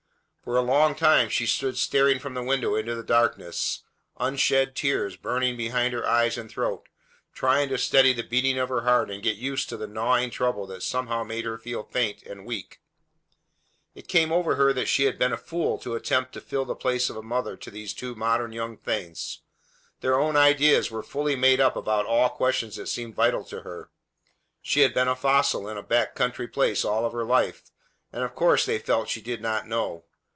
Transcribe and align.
For 0.43 0.57
a 0.57 0.61
long 0.63 0.95
time 0.95 1.29
she 1.29 1.45
stood 1.45 1.77
staring 1.77 2.17
from 2.17 2.33
the 2.33 2.41
window 2.41 2.73
into 2.75 2.95
the 2.95 3.03
darkness, 3.03 3.83
unshed 4.19 4.73
tears 4.75 5.15
burning 5.15 5.55
behind 5.55 5.93
her 5.93 6.03
eyes 6.05 6.35
and 6.35 6.49
throat, 6.49 6.89
trying 7.31 7.69
to 7.69 7.77
steady 7.77 8.11
the 8.11 8.23
beating 8.23 8.57
of 8.57 8.67
her 8.69 8.81
heart 8.81 9.11
and 9.11 9.21
get 9.21 9.37
used 9.37 9.69
to 9.69 9.77
the 9.77 9.85
gnawing 9.85 10.31
trouble 10.31 10.65
that 10.65 10.81
somehow 10.81 11.23
made 11.23 11.45
her 11.45 11.59
feel 11.59 11.83
faint 11.83 12.23
and 12.23 12.47
weak. 12.47 12.81
It 13.93 14.07
came 14.07 14.31
over 14.31 14.55
her 14.55 14.73
that 14.73 14.87
she 14.87 15.03
had 15.03 15.19
been 15.19 15.31
a 15.31 15.37
fool 15.37 15.77
to 15.77 15.93
attempt 15.93 16.33
to 16.33 16.41
fill 16.41 16.65
the 16.65 16.73
place 16.75 17.07
of 17.11 17.23
mother 17.23 17.55
to 17.57 17.69
these 17.69 17.93
two 17.93 18.15
modern 18.15 18.51
young 18.51 18.77
things. 18.77 19.41
Their 19.99 20.19
own 20.19 20.35
ideas 20.35 20.89
were 20.89 21.03
fully 21.03 21.35
made 21.35 21.61
up 21.61 21.75
about 21.75 22.07
all 22.07 22.29
questions 22.29 22.77
that 22.77 22.87
seemed 22.87 23.13
vital 23.13 23.43
to 23.45 23.61
her. 23.61 23.91
She 24.63 24.79
had 24.81 24.95
been 24.95 25.07
a 25.07 25.15
fossil 25.15 25.69
in 25.69 25.77
a 25.77 25.83
back 25.83 26.15
country 26.15 26.47
place 26.47 26.83
all 26.83 27.07
her 27.07 27.23
life, 27.23 27.65
and 28.11 28.23
of 28.23 28.33
course 28.33 28.65
they 28.65 28.79
felt 28.79 29.07
she 29.07 29.21
did 29.21 29.39
not 29.41 29.67
know. 29.67 30.05